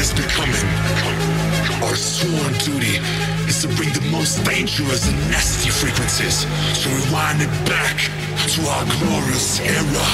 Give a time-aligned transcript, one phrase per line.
[0.00, 0.66] is becoming.
[1.84, 2.96] Our sworn duty
[3.46, 6.46] is to bring the most dangerous and nasty frequencies
[6.82, 7.96] to rewind it back
[8.54, 10.06] to our glorious era.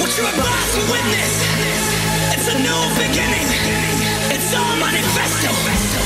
[0.00, 1.34] What you're about to witness.
[2.32, 3.48] It's a new beginning.
[4.32, 6.05] It's all manifesto.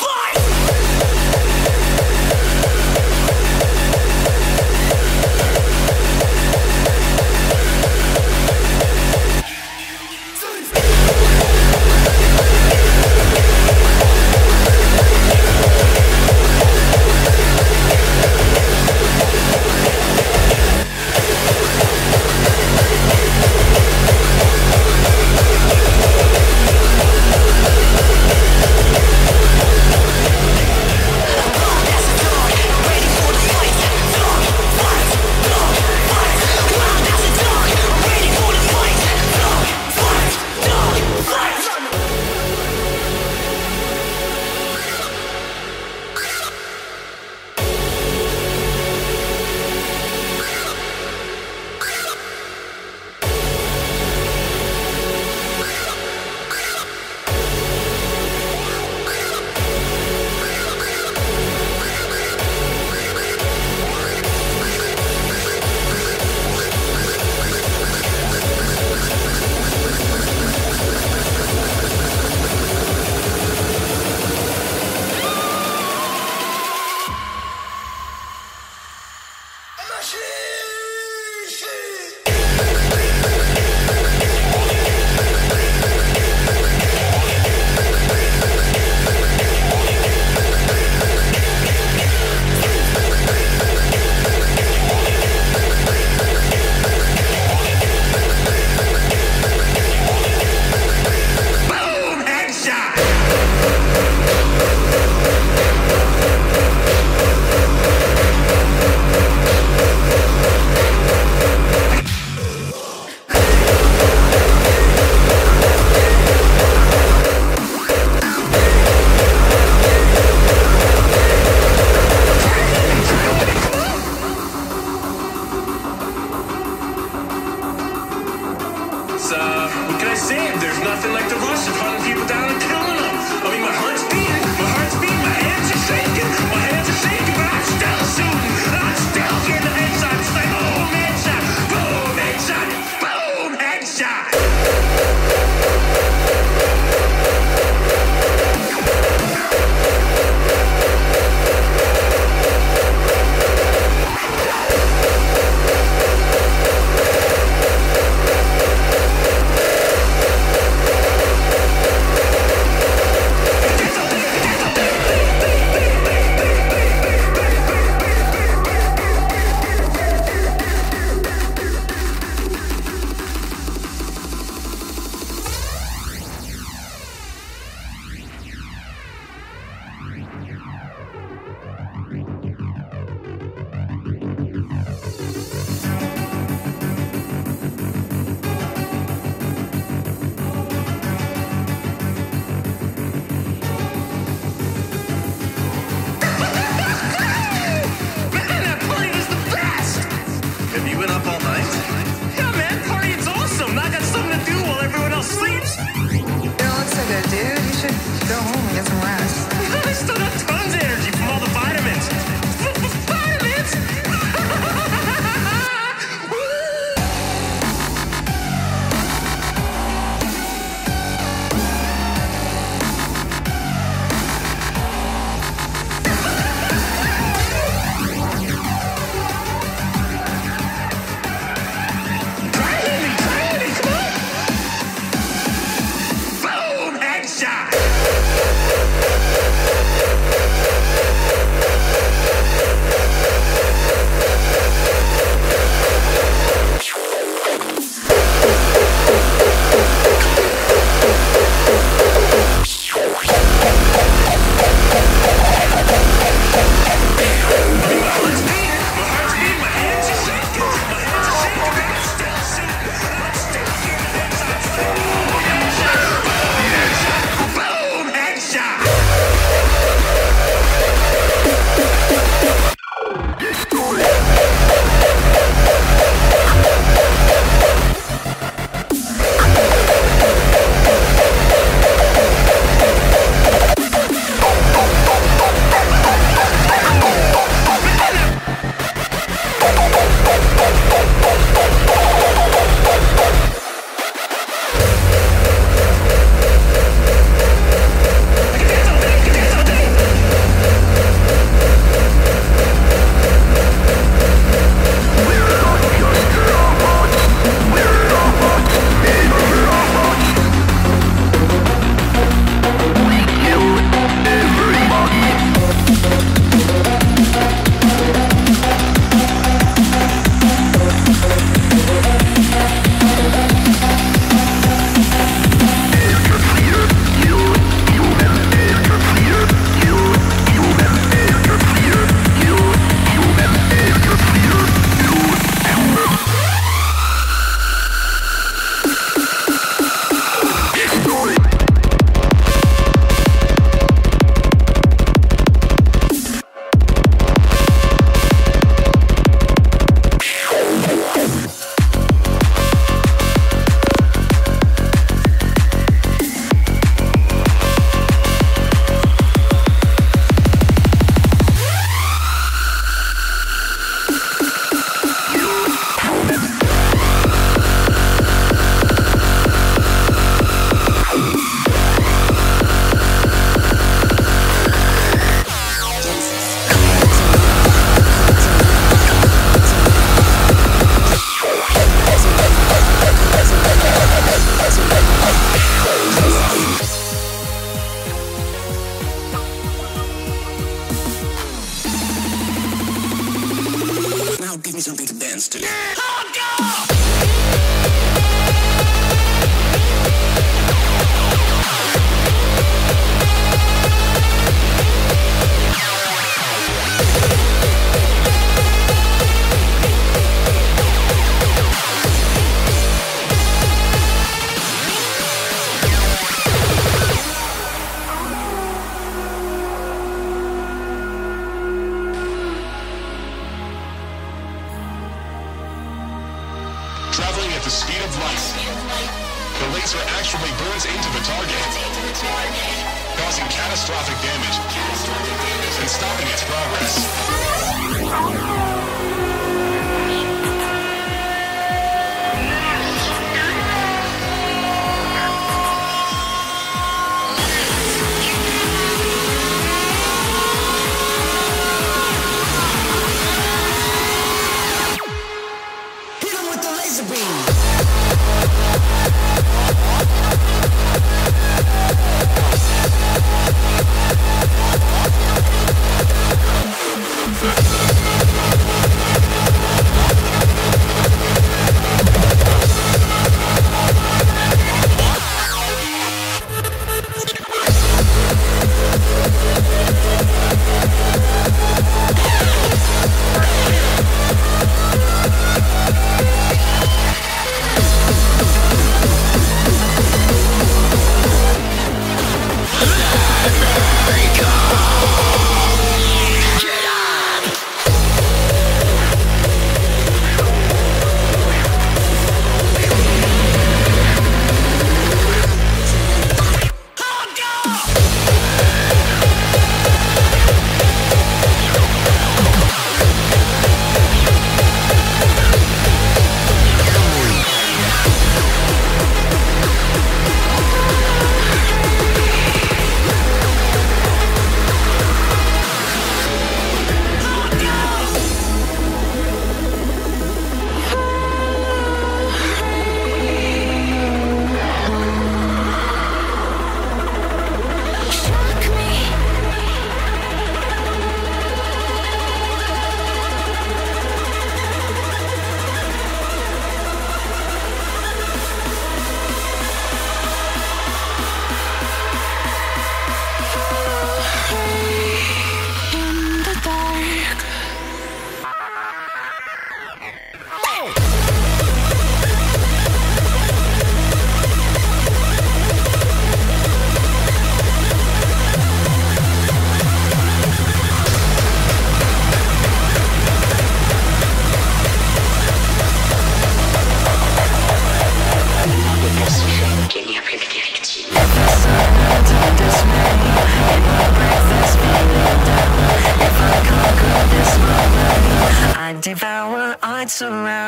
[590.21, 590.60] around.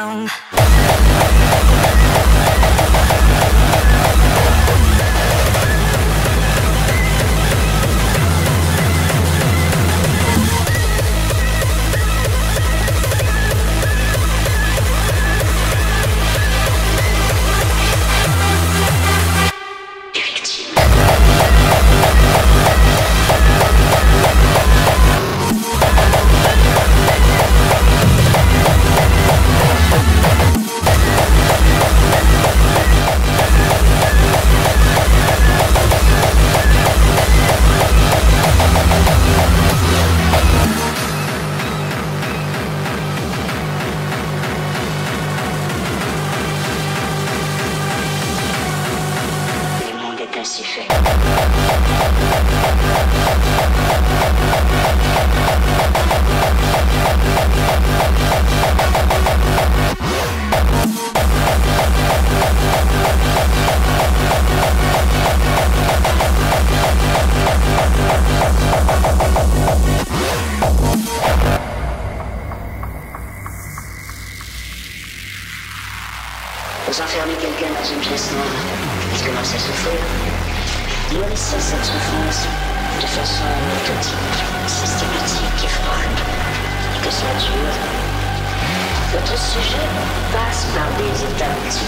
[91.31, 91.79] établis.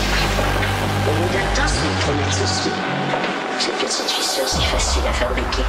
[1.07, 2.69] Au bout d'un temps, c'est une promesse ceci.
[3.59, 5.63] Cette petite fissure si facile à fabriquer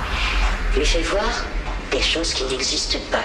[0.76, 1.44] lui fait voir
[1.90, 3.24] des choses qui n'existent pas.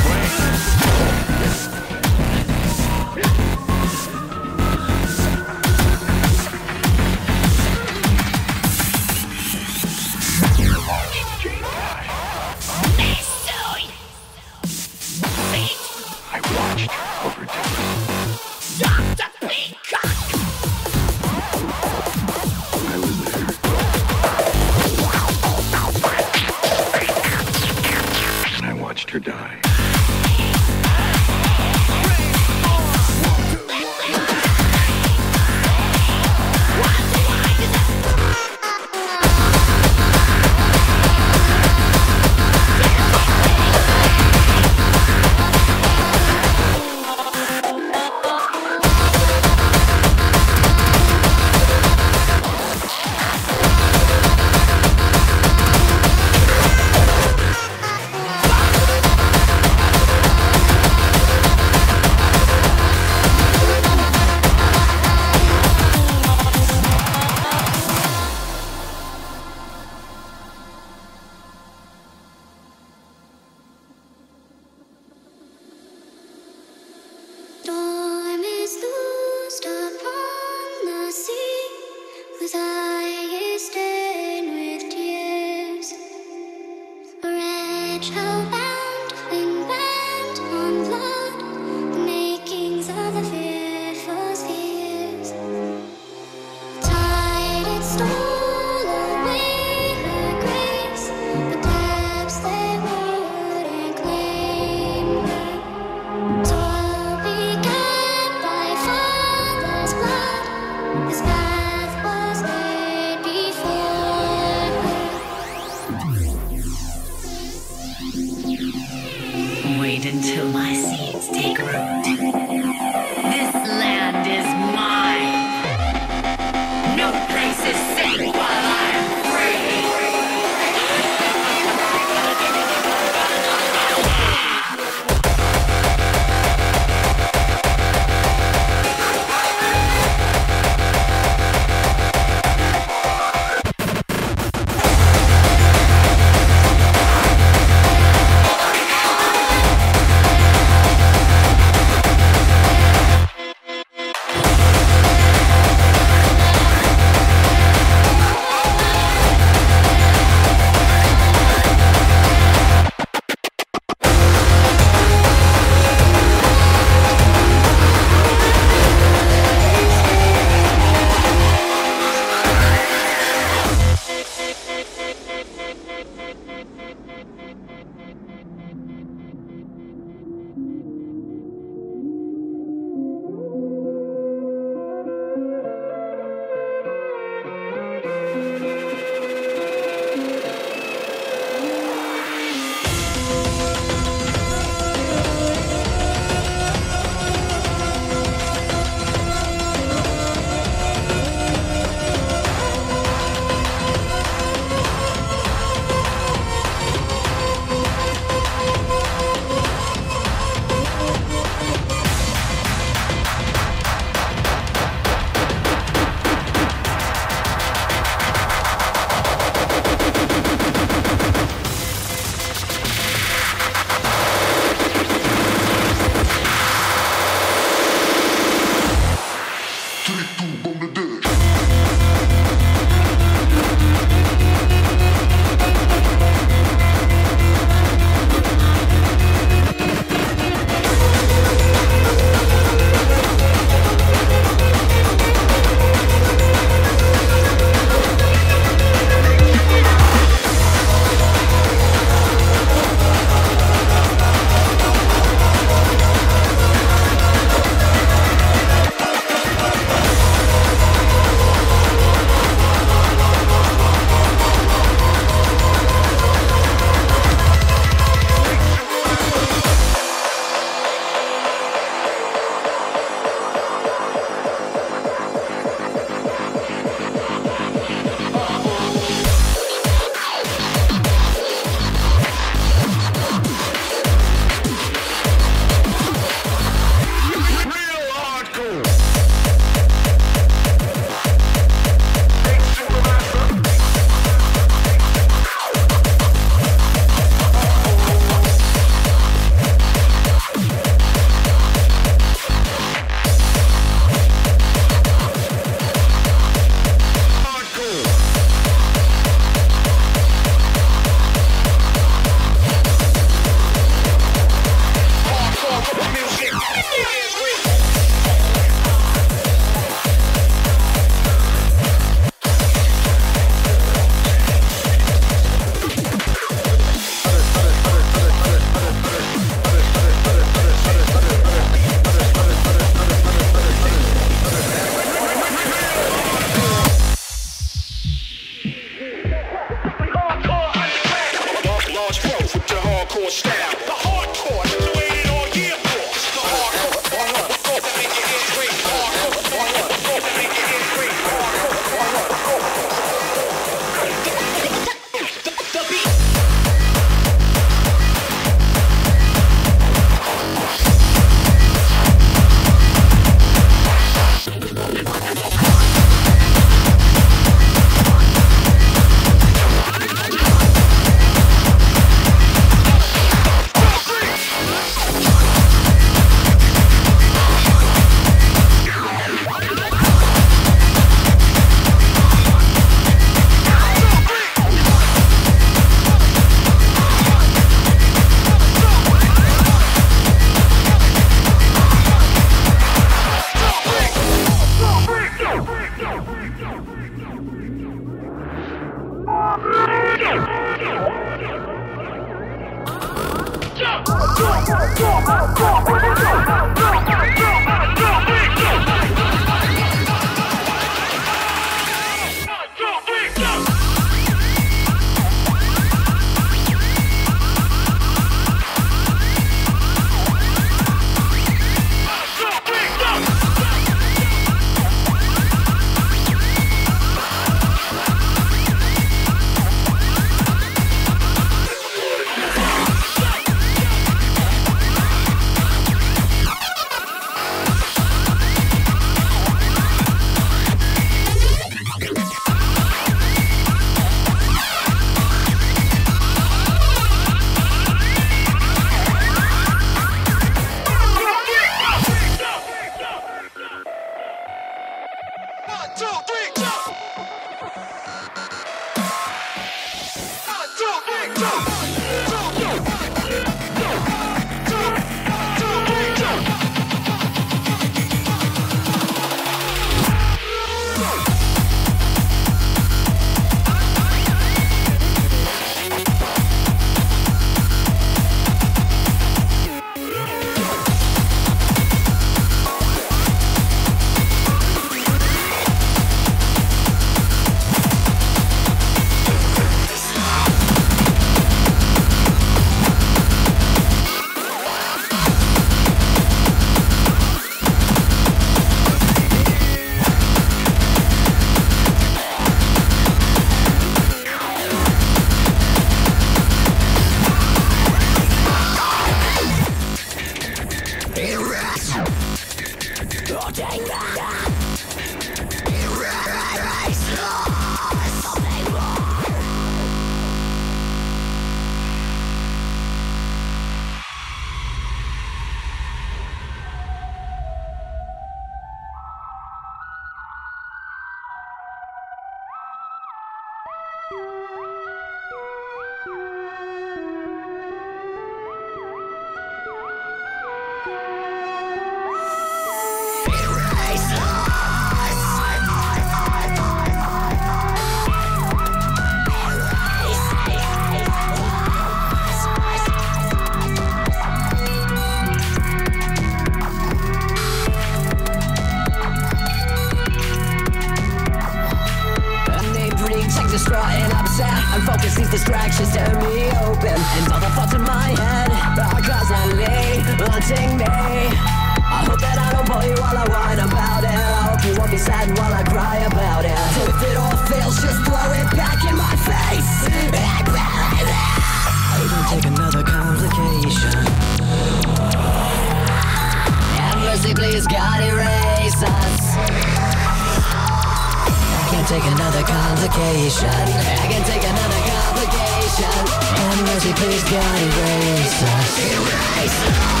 [593.03, 595.89] I can take another complication.
[596.37, 598.79] Have mercy, please, God, erase us.
[598.93, 600.00] Erase us.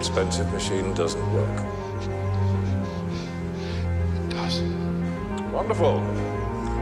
[0.00, 1.58] Expensive machine doesn't work.
[4.16, 4.62] It does.
[5.52, 6.00] Wonderful.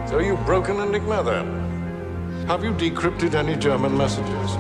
[0.08, 2.46] So you've broken Enigma then?
[2.46, 4.54] Have you decrypted any German messages?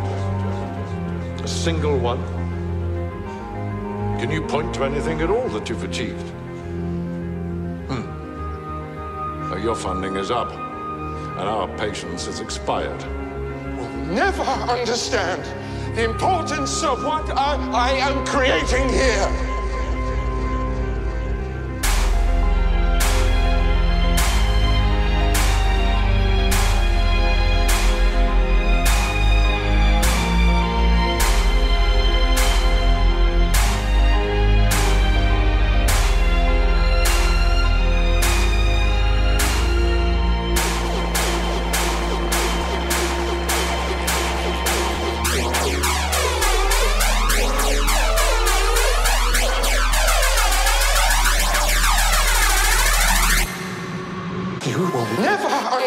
[1.40, 2.20] A single one?
[4.18, 6.28] Can you point to anything at all that you've achieved?
[7.88, 8.06] Hmm.
[9.62, 13.00] Your funding is up, and our patience has expired.
[13.76, 15.44] We'll never understand
[15.98, 19.57] the importance of what I, I am creating here.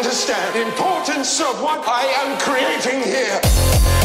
[0.02, 4.01] Understand importance of what I am creating here.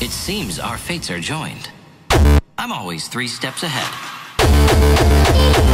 [0.00, 1.70] It seems our fates are joined.
[2.56, 5.67] I'm always three steps ahead.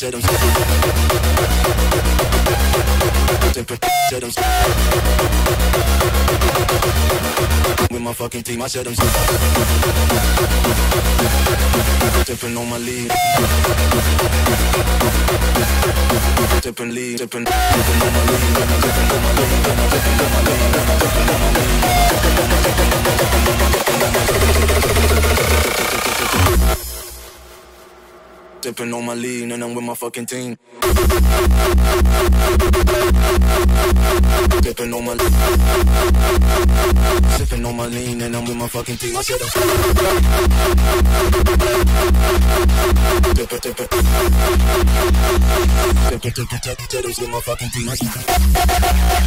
[0.00, 0.14] With
[8.00, 8.94] my fucking team, I said I'm
[12.58, 13.08] on my lead
[16.62, 20.12] Different lead, on my lead, on my lead on my lead, on my lead on
[26.58, 26.87] my lead.
[28.68, 30.58] Sipping on my lean and I'm with my fucking team.
[34.62, 35.32] Sipping on my lean.
[37.38, 39.16] Sipping on my lean and I'm with my fucking team.
[39.16, 39.48] I said I'm
[43.32, 43.88] Dippin', dippin'.
[46.10, 47.88] Dippin', dippin', dippin', dippin' with my fucking team.
[47.88, 49.18] I said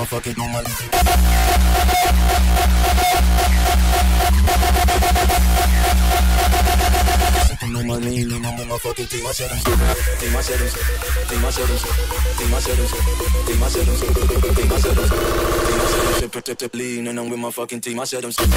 [0.00, 0.24] I'm sick.
[9.10, 10.84] Team, I said I'm sick.
[11.28, 11.94] Team, I said I'm sick.
[12.38, 13.04] Team, I said I'm sick.
[13.46, 14.14] Team, I said I'm sick.
[14.56, 15.04] Team, I said I'm
[16.20, 16.44] sick.
[16.44, 18.00] Tip, tip, lean and I'm with my fucking team.
[18.00, 18.48] I said I'm sick.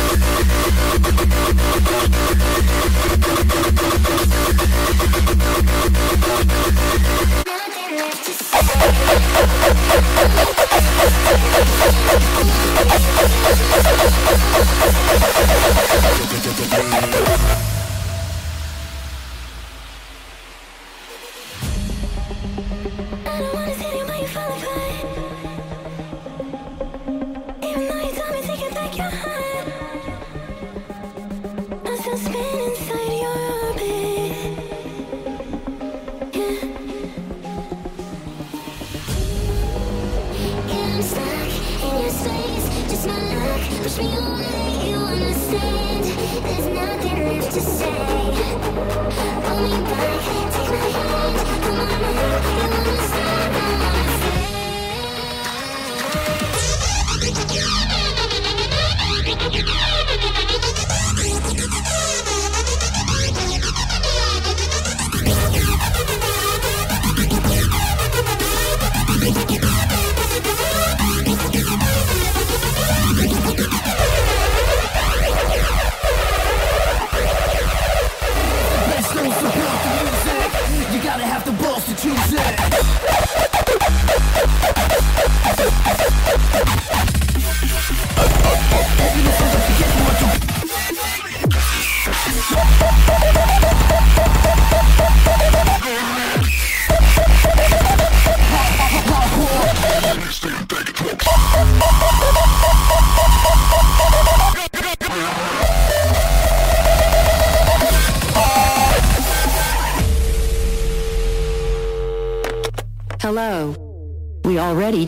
[16.73, 17.72] Thank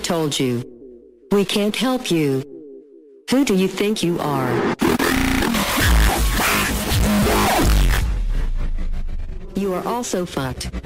[0.06, 0.64] told you.
[1.32, 2.44] We can't help you.
[3.32, 4.54] Who do you think you are?
[9.56, 10.85] You are also fucked.